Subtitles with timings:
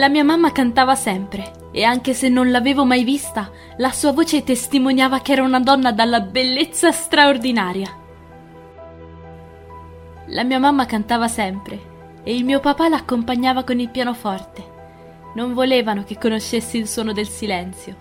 [0.00, 4.42] La mia mamma cantava sempre e anche se non l'avevo mai vista, la sua voce
[4.42, 7.94] testimoniava che era una donna dalla bellezza straordinaria.
[10.28, 11.78] La mia mamma cantava sempre
[12.22, 14.64] e il mio papà l'accompagnava con il pianoforte.
[15.34, 17.94] Non volevano che conoscessi il suono del silenzio.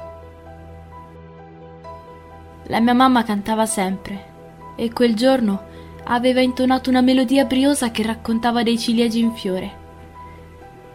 [2.68, 5.64] La mia mamma cantava sempre e quel giorno
[6.06, 9.79] aveva intonato una melodia briosa che raccontava dei ciliegi in fiore.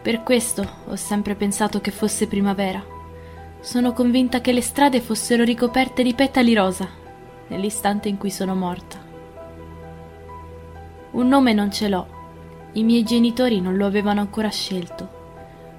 [0.05, 2.79] Per questo ho sempre pensato che fosse primavera.
[3.59, 6.87] Sono convinta che le strade fossero ricoperte di petali rosa
[7.47, 9.03] nell'istante in cui sono morta.
[11.09, 12.07] Un nome non ce l'ho.
[12.73, 15.09] I miei genitori non lo avevano ancora scelto.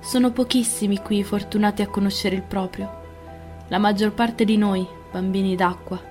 [0.01, 3.03] Sono pochissimi qui fortunati a conoscere il proprio.
[3.69, 6.03] La maggior parte di noi, bambini d'acqua,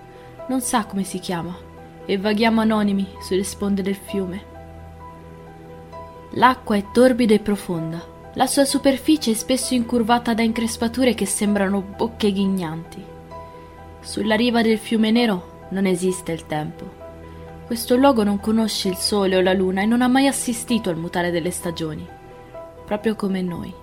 [0.47, 1.53] non sa come si chiama
[2.06, 4.55] e vaghiamo anonimi sulle sponde del fiume.
[6.36, 8.03] L'acqua è torbida e profonda.
[8.33, 13.02] La sua superficie è spesso incurvata da increspature che sembrano bocche ghignanti.
[14.02, 17.03] Sulla riva del fiume nero non esiste il tempo.
[17.66, 20.97] Questo luogo non conosce il sole o la luna e non ha mai assistito al
[20.97, 22.06] mutare delle stagioni,
[22.86, 23.73] proprio come noi.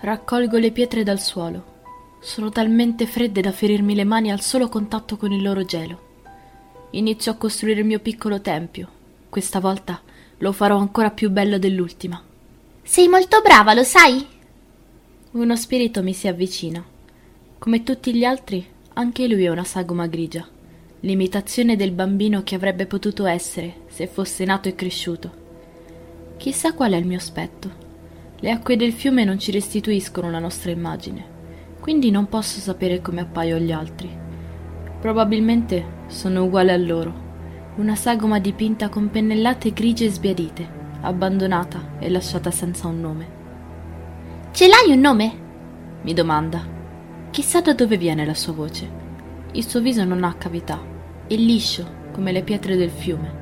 [0.00, 1.76] Raccolgo le pietre dal suolo
[2.20, 6.06] sono talmente fredde da ferirmi le mani al solo contatto con il loro gelo.
[6.90, 8.90] Inizio a costruire il mio piccolo tempio.
[9.28, 10.00] Questa volta
[10.38, 12.22] lo farò ancora più bello dell'ultima.
[12.82, 14.26] Sei molto brava, lo sai?
[15.32, 16.84] Uno spirito mi si avvicina.
[17.58, 20.46] Come tutti gli altri, anche lui è una sagoma grigia,
[21.00, 25.46] l'imitazione del bambino che avrebbe potuto essere se fosse nato e cresciuto.
[26.36, 27.86] Chissà qual è il mio aspetto.
[28.40, 31.36] Le acque del fiume non ci restituiscono la nostra immagine
[31.88, 34.10] quindi non posso sapere come appaio agli altri.
[35.00, 37.27] Probabilmente sono uguale a loro,
[37.78, 40.68] una sagoma dipinta con pennellate grigie e sbiadite,
[41.02, 43.28] abbandonata e lasciata senza un nome.
[44.50, 45.46] Ce l'hai un nome?
[46.02, 46.76] mi domanda.
[47.30, 48.90] Chissà da dove viene la sua voce.
[49.52, 50.80] Il suo viso non ha cavità,
[51.28, 53.32] è liscio come le pietre del fiume.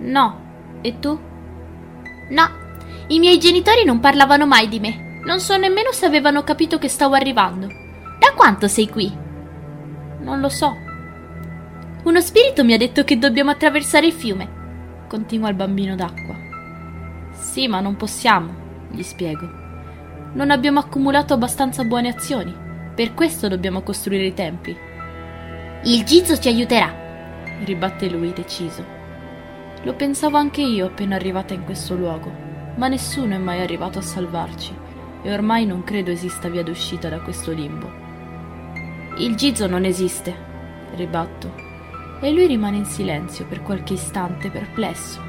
[0.00, 0.40] No,
[0.82, 1.18] e tu?
[2.28, 2.50] No,
[3.06, 5.20] i miei genitori non parlavano mai di me.
[5.24, 7.66] Non so nemmeno se avevano capito che stavo arrivando.
[8.18, 9.10] Da quanto sei qui?
[10.20, 10.90] Non lo so.
[12.04, 15.04] Uno spirito mi ha detto che dobbiamo attraversare il fiume.
[15.06, 16.34] Continua il bambino d'acqua.
[17.30, 18.52] Sì, ma non possiamo,
[18.90, 19.48] gli spiego.
[20.32, 22.52] Non abbiamo accumulato abbastanza buone azioni.
[22.92, 24.76] Per questo dobbiamo costruire i tempi.
[25.84, 26.92] Il Gizo ci aiuterà,
[27.64, 28.84] ribatte lui deciso.
[29.84, 32.32] Lo pensavo anche io appena arrivata in questo luogo,
[32.74, 34.74] ma nessuno è mai arrivato a salvarci
[35.22, 37.88] e ormai non credo esista via d'uscita da questo limbo.
[39.18, 40.34] Il Gizo non esiste,
[40.96, 41.61] ribatto,
[42.22, 45.20] e lui rimane in silenzio per qualche istante perplesso.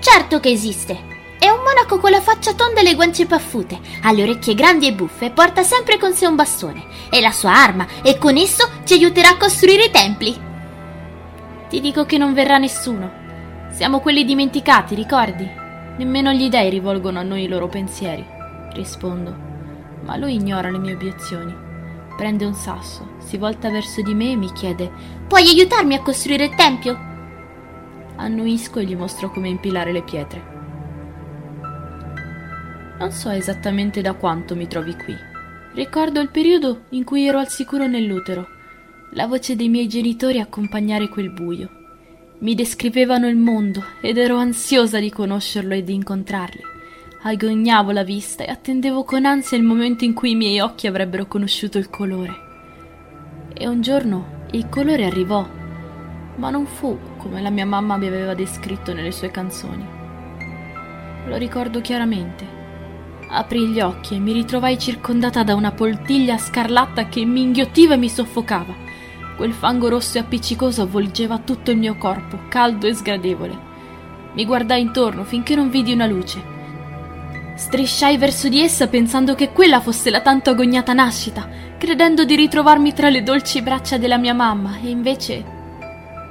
[0.00, 1.18] Certo che esiste!
[1.38, 4.86] È un monaco con la faccia tonda e le guance paffute, ha le orecchie grandi
[4.86, 6.84] e buffe e porta sempre con sé un bastone.
[7.08, 10.38] È la sua arma e con esso ci aiuterà a costruire i templi.
[11.70, 13.10] Ti dico che non verrà nessuno.
[13.70, 15.48] Siamo quelli dimenticati, ricordi?
[15.96, 18.38] Nemmeno gli dei rivolgono a noi i loro pensieri
[18.72, 19.34] rispondo,
[20.02, 21.68] ma lui ignora le mie obiezioni.
[22.20, 24.92] Prende un sasso, si volta verso di me e mi chiede:
[25.26, 26.94] Puoi aiutarmi a costruire il tempio?
[28.16, 30.42] Annuisco e gli mostro come impilare le pietre.
[32.98, 35.16] Non so esattamente da quanto mi trovi qui.
[35.72, 38.46] Ricordo il periodo in cui ero al sicuro nell'utero,
[39.12, 41.70] la voce dei miei genitori accompagnare quel buio.
[42.40, 46.69] Mi descrivevano il mondo ed ero ansiosa di conoscerlo e di incontrarli.
[47.22, 51.26] Agognavo la vista e attendevo con ansia il momento in cui i miei occhi avrebbero
[51.26, 52.32] conosciuto il colore.
[53.52, 55.46] E un giorno il colore arrivò,
[56.36, 59.86] ma non fu come la mia mamma mi aveva descritto nelle sue canzoni.
[61.26, 62.46] Lo ricordo chiaramente.
[63.28, 67.98] Aprì gli occhi e mi ritrovai circondata da una poltiglia scarlatta che mi inghiottiva e
[67.98, 68.74] mi soffocava.
[69.36, 73.58] Quel fango rosso e appiccicoso avvolgeva tutto il mio corpo, caldo e sgradevole.
[74.32, 76.56] Mi guardai intorno finché non vidi una luce
[77.60, 81.46] Strisciai verso di essa pensando che quella fosse la tanto agognata nascita,
[81.76, 85.44] credendo di ritrovarmi tra le dolci braccia della mia mamma, e invece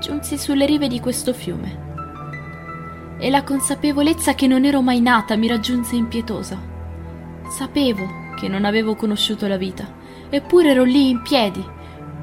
[0.02, 3.18] giunsi sulle rive di questo fiume.
[3.20, 6.60] E la consapevolezza che non ero mai nata mi raggiunse impietosa.
[7.48, 9.88] Sapevo che non avevo conosciuto la vita,
[10.32, 11.64] eppure ero lì in piedi.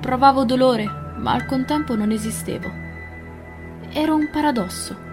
[0.00, 0.84] Provavo dolore,
[1.18, 2.68] ma al contempo non esistevo.
[3.92, 5.05] Ero un paradosso.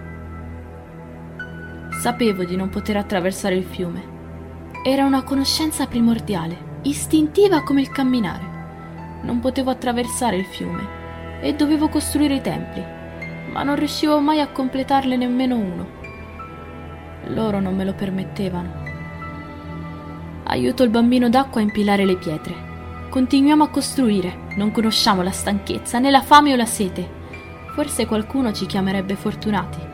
[2.04, 4.04] Sapevo di non poter attraversare il fiume.
[4.84, 9.22] Era una conoscenza primordiale, istintiva come il camminare.
[9.22, 12.84] Non potevo attraversare il fiume e dovevo costruire i templi,
[13.50, 15.86] ma non riuscivo mai a completarne nemmeno uno.
[17.28, 18.70] Loro non me lo permettevano.
[20.44, 22.54] Aiuto il bambino d'acqua a impilare le pietre.
[23.08, 27.08] Continuiamo a costruire, non conosciamo la stanchezza, né la fame o la sete.
[27.72, 29.92] Forse qualcuno ci chiamerebbe fortunati,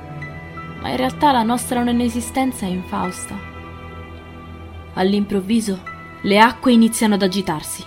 [0.81, 3.39] ma in realtà la nostra non esistenza è infausta.
[4.95, 5.81] All'improvviso
[6.23, 7.85] le acque iniziano ad agitarsi.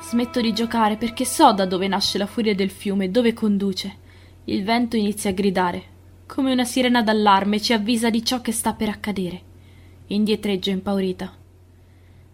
[0.00, 3.98] Smetto di giocare perché so da dove nasce la furia del fiume e dove conduce.
[4.44, 5.84] Il vento inizia a gridare,
[6.26, 9.42] come una sirena d'allarme ci avvisa di ciò che sta per accadere.
[10.06, 11.32] Indietreggio impaurita.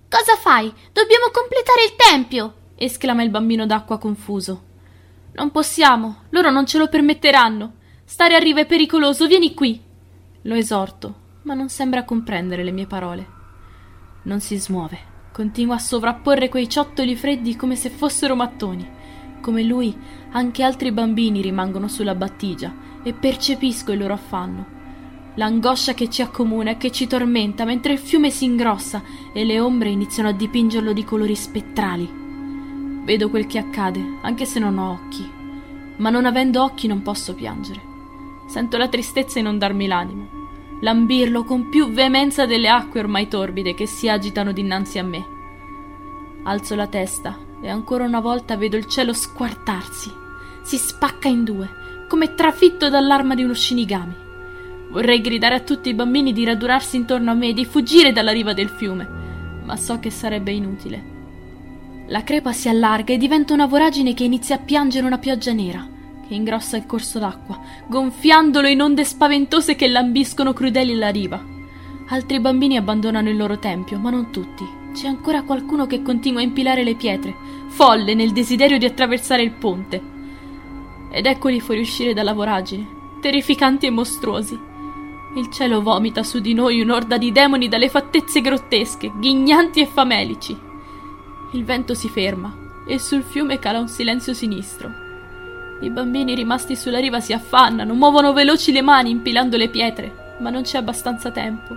[0.08, 0.72] Cosa fai?
[0.92, 2.54] Dobbiamo completare il tempio!
[2.76, 4.62] esclama il bambino d'acqua confuso.
[5.32, 7.74] Non possiamo, loro non ce lo permetteranno.
[8.04, 9.82] Stare a riva è pericoloso, vieni qui.
[10.46, 13.26] Lo esorto, ma non sembra comprendere le mie parole.
[14.22, 15.14] Non si smuove.
[15.32, 18.88] Continua a sovrapporre quei ciottoli freddi come se fossero mattoni.
[19.40, 19.92] Come lui,
[20.30, 22.72] anche altri bambini rimangono sulla battigia
[23.02, 24.74] e percepisco il loro affanno.
[25.34, 29.02] L'angoscia che ci accomuna e che ci tormenta mentre il fiume si ingrossa
[29.32, 32.08] e le ombre iniziano a dipingerlo di colori spettrali.
[33.02, 35.28] Vedo quel che accade, anche se non ho occhi.
[35.96, 37.80] Ma non avendo occhi non posso piangere.
[38.46, 40.35] Sento la tristezza inondarmi l'animo
[40.80, 45.24] lambirlo con più veemenza delle acque ormai torbide che si agitano dinanzi a me.
[46.44, 50.12] Alzo la testa e ancora una volta vedo il cielo squartarsi.
[50.62, 51.68] Si spacca in due,
[52.08, 54.24] come trafitto dall'arma di uno shinigami.
[54.90, 58.32] Vorrei gridare a tutti i bambini di radunarsi intorno a me e di fuggire dalla
[58.32, 59.08] riva del fiume,
[59.64, 61.14] ma so che sarebbe inutile.
[62.08, 65.94] La crepa si allarga e diventa una voragine che inizia a piangere una pioggia nera
[66.26, 71.42] che ingrossa il corso d'acqua, gonfiandolo in onde spaventose che lambiscono crudeli la riva.
[72.08, 74.64] Altri bambini abbandonano il loro tempio, ma non tutti.
[74.92, 77.34] C'è ancora qualcuno che continua a impilare le pietre,
[77.68, 80.02] folle nel desiderio di attraversare il ponte.
[81.10, 82.86] Ed eccoli fuoriuscire dalla voragine,
[83.20, 84.58] terrificanti e mostruosi.
[85.36, 90.56] Il cielo vomita su di noi un'orda di demoni dalle fattezze grottesche, ghignanti e famelici.
[91.52, 95.05] Il vento si ferma e sul fiume cala un silenzio sinistro.
[95.80, 100.48] I bambini rimasti sulla riva si affannano, muovono veloci le mani impilando le pietre, ma
[100.48, 101.76] non c'è abbastanza tempo.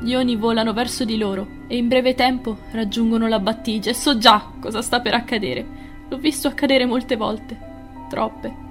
[0.00, 4.18] Gli oni volano verso di loro e in breve tempo raggiungono la battigia e so
[4.18, 5.66] già cosa sta per accadere.
[6.08, 7.58] L'ho visto accadere molte volte,
[8.08, 8.66] troppe.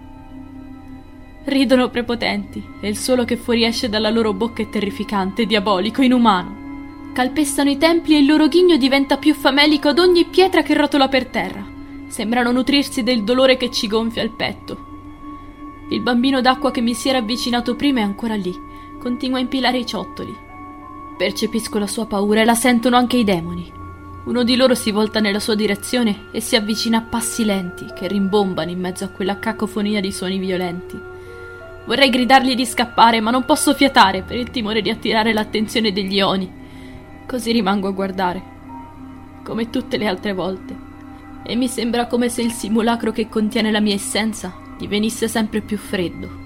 [1.43, 6.65] Ridono prepotenti e il suolo che fuoriesce dalla loro bocca è terrificante, diabolico, inumano.
[7.13, 11.07] Calpestano i templi e il loro ghigno diventa più famelico ad ogni pietra che rotola
[11.07, 11.75] per terra.
[12.07, 14.85] Sembrano nutrirsi del dolore che ci gonfia il petto.
[15.89, 18.53] Il bambino d'acqua che mi si era avvicinato prima è ancora lì,
[18.97, 20.35] continua a impilare i ciottoli.
[21.17, 23.71] Percepisco la sua paura e la sentono anche i demoni.
[24.25, 28.07] Uno di loro si volta nella sua direzione e si avvicina a passi lenti che
[28.07, 30.99] rimbombano in mezzo a quella cacofonia di suoni violenti.
[31.85, 36.19] Vorrei gridargli di scappare, ma non posso fiatare per il timore di attirare l'attenzione degli
[36.19, 36.51] oni.
[37.25, 38.43] Così rimango a guardare,
[39.43, 40.86] come tutte le altre volte
[41.47, 45.77] e mi sembra come se il simulacro che contiene la mia essenza divenisse sempre più
[45.77, 46.45] freddo.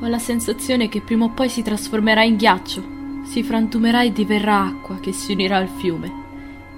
[0.00, 2.84] Ho la sensazione che prima o poi si trasformerà in ghiaccio,
[3.24, 6.12] si frantumerà e diverrà acqua che si unirà al fiume,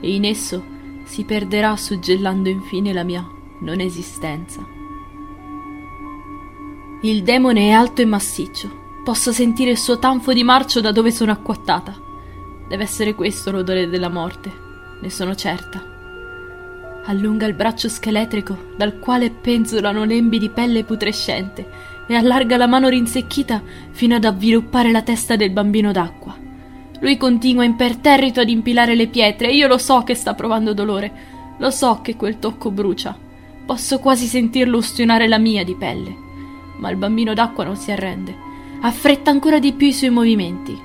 [0.01, 0.65] e in esso
[1.03, 3.29] si perderà suggellando infine la mia
[3.61, 4.65] non esistenza.
[7.03, 11.11] Il demone è alto e massiccio, posso sentire il suo tanfo di marcio da dove
[11.11, 11.93] sono acquattata.
[12.69, 14.53] Deve essere questo l'odore della morte,
[15.01, 15.95] ne sono certa
[17.07, 22.89] allunga il braccio scheletrico dal quale penzolano lembi di pelle putrescente e allarga la mano
[22.89, 26.37] rinsecchita fino ad avviluppare la testa del bambino d'acqua.
[27.01, 31.35] Lui continua imperterrito ad impilare le pietre e io lo so che sta provando dolore.
[31.59, 33.17] Lo so che quel tocco brucia.
[33.67, 36.15] Posso quasi sentirlo ustionare la mia di pelle.
[36.79, 38.35] Ma il bambino d'acqua non si arrende.
[38.81, 40.79] Affretta ancora di più i suoi movimenti.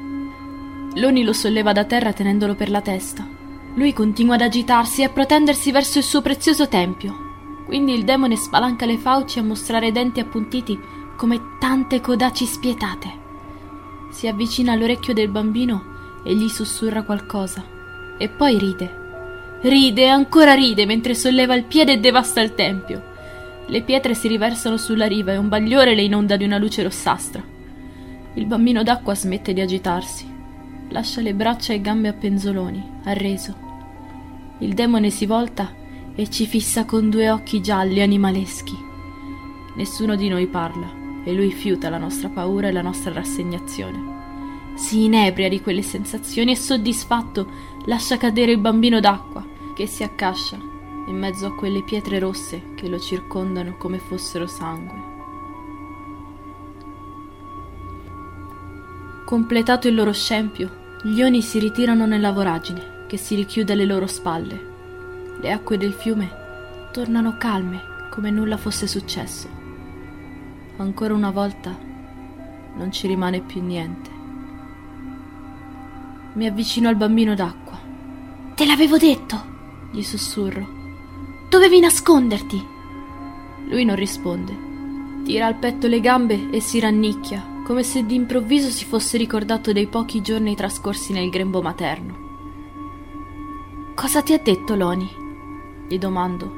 [0.96, 3.40] Loni lo solleva da terra tenendolo per la testa
[3.76, 7.30] lui continua ad agitarsi e a protendersi verso il suo prezioso tempio.
[7.66, 10.78] Quindi il demone spalanca le fauci a mostrare denti appuntiti
[11.16, 13.20] come tante codaci spietate.
[14.10, 17.64] Si avvicina all'orecchio del bambino e gli sussurra qualcosa.
[18.18, 19.00] E poi ride.
[19.62, 23.10] Ride e ancora ride mentre solleva il piede e devasta il tempio.
[23.68, 27.42] Le pietre si riversano sulla riva e un bagliore le inonda di una luce rossastra.
[28.34, 30.31] Il bambino d'acqua smette di agitarsi
[30.92, 33.70] lascia le braccia e gambe a penzoloni, arreso.
[34.60, 35.74] Il demone si volta
[36.14, 38.78] e ci fissa con due occhi gialli animaleschi.
[39.76, 44.20] Nessuno di noi parla e lui fiuta la nostra paura e la nostra rassegnazione.
[44.76, 47.50] Si inebria di quelle sensazioni e soddisfatto
[47.86, 50.58] lascia cadere il bambino d'acqua che si accascia
[51.08, 55.10] in mezzo a quelle pietre rosse che lo circondano come fossero sangue.
[59.26, 64.06] Completato il loro scempio, gli oni si ritirano nella voragine che si richiude alle loro
[64.06, 64.70] spalle.
[65.42, 66.30] Le acque del fiume
[66.92, 67.82] tornano calme
[68.12, 69.50] come nulla fosse successo.
[70.78, 71.76] Ancora una volta
[72.76, 74.10] non ci rimane più niente.
[76.34, 77.80] Mi avvicino al bambino d'acqua.
[78.54, 79.44] Te l'avevo detto,
[79.92, 80.80] gli sussurro.
[81.50, 82.64] Dovevi nasconderti.
[83.70, 84.70] Lui non risponde.
[85.24, 89.88] Tira al petto le gambe e si rannicchia, come se d'improvviso si fosse ricordato dei
[89.88, 92.30] pochi giorni trascorsi nel grembo materno.
[93.96, 95.20] Cosa ti ha detto Loni?
[95.88, 96.50] gli domando,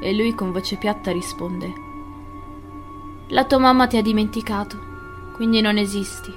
[0.00, 1.72] e lui con voce piatta risponde:
[3.28, 4.78] La tua mamma ti ha dimenticato,
[5.34, 6.32] quindi non esisti.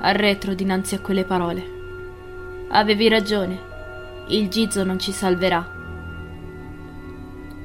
[0.00, 1.74] Arretro dinanzi a quelle parole.
[2.68, 3.60] Avevi ragione,
[4.28, 5.74] il Gizzo non ci salverà.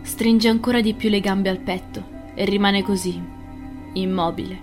[0.02, 2.04] Stringe ancora di più le gambe al petto
[2.36, 3.40] e rimane così,
[3.94, 4.60] immobile,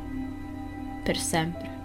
[1.02, 1.76] per sempre.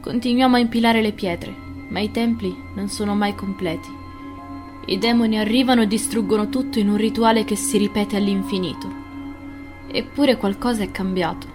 [0.00, 1.54] Continuiamo a impilare le pietre,
[1.88, 3.88] ma i templi non sono mai completi.
[4.86, 8.88] I demoni arrivano e distruggono tutto in un rituale che si ripete all'infinito.
[9.88, 11.46] Eppure qualcosa è cambiato.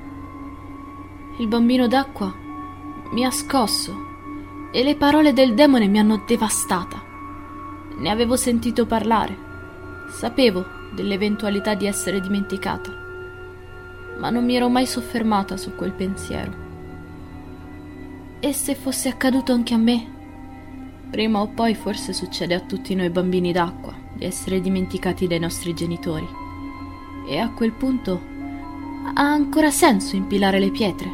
[1.37, 2.33] Il bambino d'acqua
[3.11, 4.09] mi ha scosso
[4.71, 7.01] e le parole del demone mi hanno devastata.
[7.97, 9.49] Ne avevo sentito parlare.
[10.09, 13.00] Sapevo dell'eventualità di essere dimenticata,
[14.19, 16.69] ma non mi ero mai soffermata su quel pensiero.
[18.39, 20.19] E se fosse accaduto anche a me?
[21.09, 25.73] Prima o poi forse succede a tutti noi bambini d'acqua di essere dimenticati dai nostri
[25.73, 26.27] genitori.
[27.27, 28.21] E a quel punto
[29.13, 31.11] ha ancora senso impilare le pietre?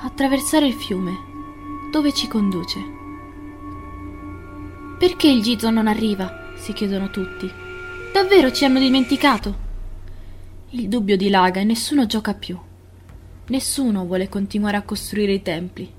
[0.00, 1.12] Attraversare il fiume,
[1.90, 2.78] dove ci conduce?
[4.98, 6.46] Perché il Gizo non arriva?
[6.58, 7.50] si chiedono tutti.
[8.12, 9.66] Davvero ci hanno dimenticato?
[10.70, 12.58] Il dubbio dilaga e nessuno gioca più.
[13.46, 15.90] Nessuno vuole continuare a costruire i templi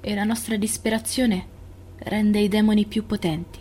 [0.00, 1.46] e la nostra disperazione
[1.98, 3.58] rende i demoni più potenti.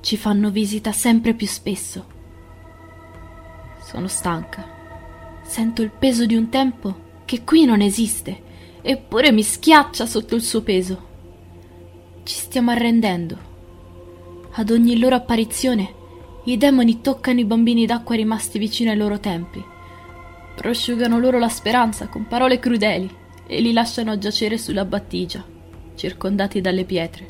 [0.00, 2.06] Ci fanno visita sempre più spesso.
[3.82, 4.66] Sono stanca.
[5.42, 8.40] Sento il peso di un tempo che qui non esiste,
[8.80, 11.12] eppure mi schiaccia sotto il suo peso.
[12.22, 13.52] Ci stiamo arrendendo
[14.52, 16.02] ad ogni loro apparizione,
[16.44, 19.64] i demoni toccano i bambini d'acqua rimasti vicino ai loro templi,
[20.54, 23.10] prosciugano loro la speranza con parole crudeli
[23.46, 25.44] e li lasciano giacere sulla battigia,
[25.94, 27.26] circondati dalle pietre.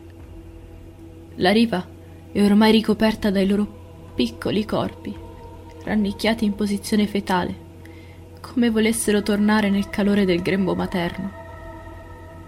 [1.37, 1.87] La riva
[2.33, 5.17] è ormai ricoperta dai loro piccoli corpi,
[5.85, 7.63] rannicchiati in posizione fetale,
[8.41, 11.43] come volessero tornare nel calore del grembo materno.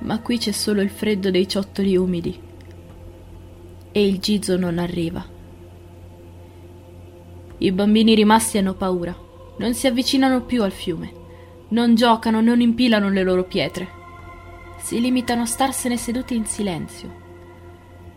[0.00, 2.38] Ma qui c'è solo il freddo dei ciottoli umidi
[3.92, 5.35] e il Gizo non arriva.
[7.58, 9.16] I bambini rimasti hanno paura,
[9.58, 11.10] non si avvicinano più al fiume,
[11.68, 13.88] non giocano, non impilano le loro pietre.
[14.76, 17.24] Si limitano a starsene seduti in silenzio.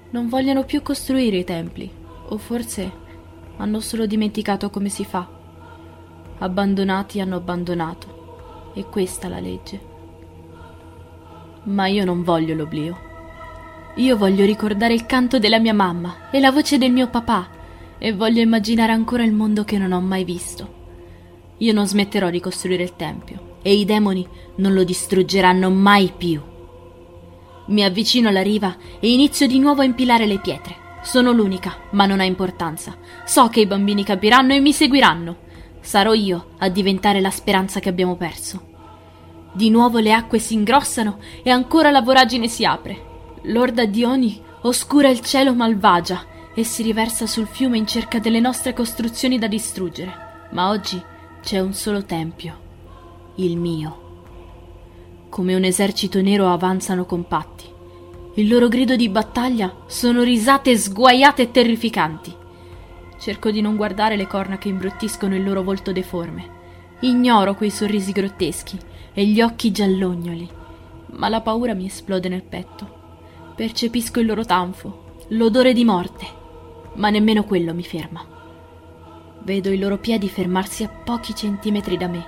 [0.10, 1.90] Non vogliono più costruire i templi,
[2.28, 2.92] o forse
[3.58, 5.28] hanno solo dimenticato come si fa.
[6.40, 9.88] Abbandonati hanno abbandonato, e questa la legge.
[11.64, 13.08] Ma io non voglio l'oblio.
[13.96, 17.58] Io voglio ricordare il canto della mia mamma e la voce del mio papà
[18.00, 20.78] e voglio immaginare ancora il mondo che non ho mai visto.
[21.58, 24.26] Io non smetterò di costruire il tempio e i demoni
[24.56, 26.42] non lo distruggeranno mai più.
[27.68, 30.88] Mi avvicino alla riva e inizio di nuovo a impilare le pietre.
[31.04, 32.98] Sono l'unica, ma non ha importanza.
[33.26, 35.48] So che i bambini capiranno e mi seguiranno.
[35.82, 38.68] Sarò io a diventare la speranza che abbiamo perso.
[39.52, 43.08] Di nuovo le acque si ingrossano e ancora la voragine si apre.
[43.44, 48.40] L'orda di Oni oscura il cielo malvagia e si riversa sul fiume in cerca delle
[48.40, 50.48] nostre costruzioni da distruggere.
[50.52, 51.02] Ma oggi
[51.42, 52.60] c'è un solo tempio,
[53.36, 54.08] il mio.
[55.30, 57.66] Come un esercito nero avanzano compatti.
[58.36, 62.36] Il loro grido di battaglia sono risate sguaiate e terrificanti.
[63.20, 66.58] Cerco di non guardare le corna che imbruttiscono il loro volto deforme.
[67.02, 68.78] Ignoro quei sorrisi grotteschi
[69.14, 70.50] e gli occhi giallognoli,
[71.18, 72.98] ma la paura mi esplode nel petto.
[73.56, 76.26] Percepisco il loro tanfo, l'odore di morte,
[76.96, 78.26] ma nemmeno quello mi ferma.
[79.42, 82.26] Vedo i loro piedi fermarsi a pochi centimetri da me.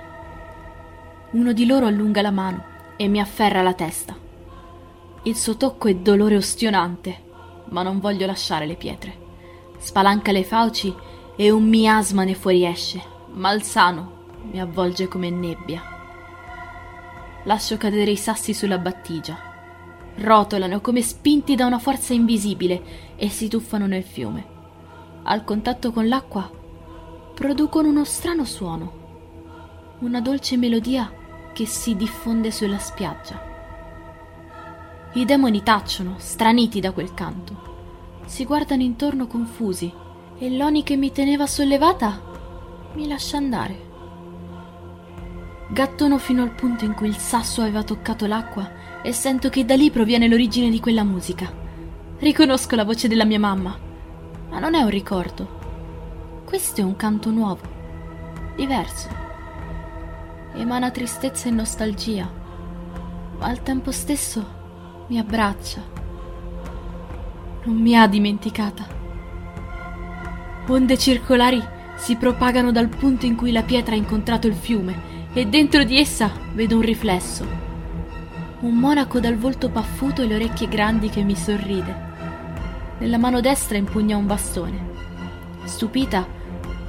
[1.32, 2.64] Uno di loro allunga la mano
[2.96, 4.16] e mi afferra la testa.
[5.24, 7.22] Il suo tocco è dolore ostionante,
[7.70, 9.20] ma non voglio lasciare le pietre.
[9.78, 10.94] Spalanca le fauci
[11.36, 13.02] e un miasma ne fuoriesce,
[13.32, 15.82] malsano mi avvolge come nebbia.
[17.44, 19.50] Lascio cadere i sassi sulla battigia
[20.16, 22.82] rotolano come spinti da una forza invisibile
[23.16, 24.51] e si tuffano nel fiume.
[25.24, 26.50] Al contatto con l'acqua
[27.34, 28.92] producono uno strano suono,
[30.00, 31.12] una dolce melodia
[31.52, 33.40] che si diffonde sulla spiaggia.
[35.12, 38.20] I demoni tacciono, straniti da quel canto.
[38.24, 39.92] Si guardano intorno confusi
[40.38, 42.30] e l'Oni che mi teneva sollevata
[42.94, 43.90] mi lascia andare.
[45.68, 49.74] Gattono fino al punto in cui il sasso aveva toccato l'acqua e sento che da
[49.74, 51.50] lì proviene l'origine di quella musica.
[52.18, 53.90] Riconosco la voce della mia mamma,
[54.52, 55.60] ma non è un ricordo.
[56.44, 57.62] Questo è un canto nuovo,
[58.54, 59.08] diverso.
[60.52, 62.30] Emana tristezza e nostalgia,
[63.38, 64.44] ma al tempo stesso
[65.06, 65.80] mi abbraccia.
[67.64, 68.84] Non mi ha dimenticata.
[70.68, 71.62] Onde circolari
[71.96, 75.98] si propagano dal punto in cui la pietra ha incontrato il fiume e dentro di
[75.98, 77.46] essa vedo un riflesso.
[78.60, 82.11] Un monaco dal volto paffuto e le orecchie grandi che mi sorride.
[83.02, 84.80] Nella mano destra impugna un bastone.
[85.64, 86.24] Stupita,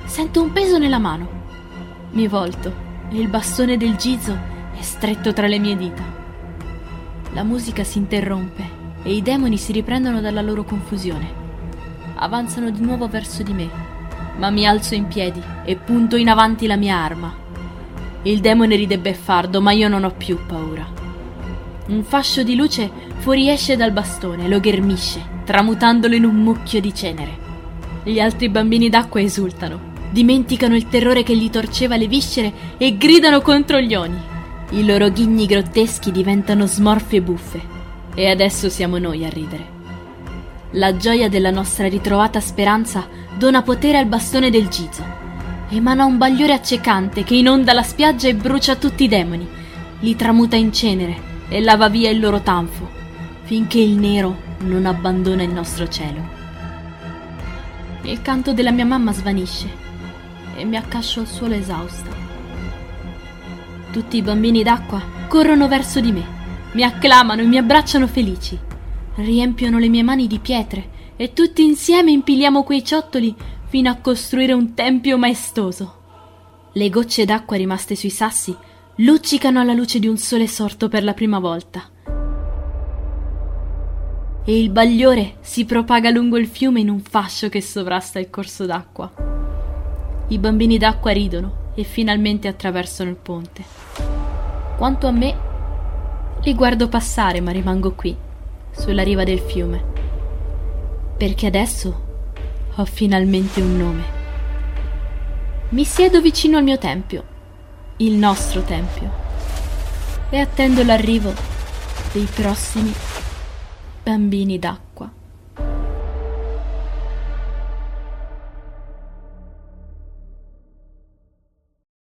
[0.05, 1.27] sento un peso nella mano.
[2.12, 2.72] Mi volto
[3.10, 4.38] e il bastone del Gizo
[4.77, 6.03] è stretto tra le mie dita.
[7.32, 8.63] La musica si interrompe
[9.01, 11.34] e i demoni si riprendono dalla loro confusione.
[12.13, 13.67] Avanzano di nuovo verso di me,
[14.38, 17.34] ma mi alzo in piedi e punto in avanti la mia arma.
[18.22, 20.86] Il demone ride beffardo, ma io non ho più paura.
[21.88, 22.91] Un fascio di luce
[23.24, 27.38] fuoriesce dal bastone, lo ghermisce, tramutandolo in un mucchio di cenere.
[28.03, 33.39] Gli altri bambini d'acqua esultano, dimenticano il terrore che gli torceva le viscere e gridano
[33.39, 34.20] contro gli oni.
[34.72, 37.62] I loro ghigni grotteschi diventano smorfie buffe.
[38.13, 39.68] E adesso siamo noi a ridere.
[40.72, 45.02] La gioia della nostra ritrovata speranza dona potere al bastone del Gizo
[45.69, 49.47] emana un bagliore accecante che inonda la spiaggia e brucia tutti i demoni,
[50.02, 53.02] li tramuta in cenere e lava via il loro tanfo,
[53.43, 56.41] finché il nero non abbandona il nostro cielo.
[58.03, 59.69] Il canto della mia mamma svanisce
[60.56, 62.10] e mi accascio al suolo esausta.
[63.91, 66.25] Tutti i bambini d'acqua corrono verso di me,
[66.71, 68.58] mi acclamano e mi abbracciano felici,
[69.15, 73.36] riempiono le mie mani di pietre e tutti insieme impiliamo quei ciottoli
[73.67, 76.01] fino a costruire un tempio maestoso.
[76.73, 78.56] Le gocce d'acqua rimaste sui sassi
[78.97, 81.92] luccicano alla luce di un sole sorto per la prima volta.
[84.45, 88.65] E il bagliore si propaga lungo il fiume in un fascio che sovrasta il corso
[88.65, 89.10] d'acqua.
[90.27, 93.63] I bambini d'acqua ridono e finalmente attraversano il ponte.
[94.75, 95.36] Quanto a me,
[96.41, 98.13] li guardo passare ma rimango qui,
[98.71, 99.82] sulla riva del fiume.
[101.17, 102.01] Perché adesso
[102.75, 104.03] ho finalmente un nome.
[105.69, 107.23] Mi siedo vicino al mio tempio,
[107.97, 109.10] il nostro tempio,
[110.29, 111.34] e attendo l'arrivo
[112.12, 112.93] dei prossimi
[114.06, 114.83] bambini d'acqua.